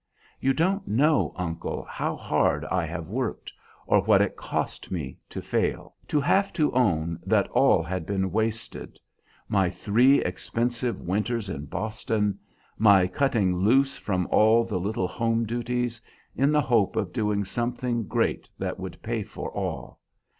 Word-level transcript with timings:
You 0.39 0.53
don't 0.53 0.87
know, 0.87 1.31
uncle, 1.35 1.83
how 1.87 2.15
hard 2.15 2.65
I 2.65 2.87
have 2.87 3.07
worked, 3.07 3.53
or 3.85 4.01
what 4.01 4.19
it 4.19 4.35
cost 4.35 4.89
me 4.91 5.19
to 5.29 5.43
fail, 5.43 5.93
to 6.07 6.19
have 6.19 6.51
to 6.53 6.71
own 6.71 7.19
that 7.23 7.47
all 7.49 7.83
had 7.83 8.07
been 8.07 8.31
wasted: 8.31 8.99
my 9.47 9.69
three 9.69 10.19
expensive 10.23 10.99
winters 11.01 11.49
in 11.49 11.65
Boston, 11.67 12.39
my 12.79 13.05
cutting 13.05 13.57
loose 13.57 13.95
from 13.95 14.27
all 14.31 14.63
the 14.63 14.79
little 14.79 15.07
home 15.07 15.45
duties, 15.45 16.01
in 16.35 16.51
the 16.51 16.61
hope 16.61 16.95
of 16.95 17.13
doing 17.13 17.45
something 17.45 18.07
great 18.07 18.49
that 18.57 18.79
would 18.79 18.99
pay 19.03 19.21
for 19.21 19.51
all. 19.51 19.99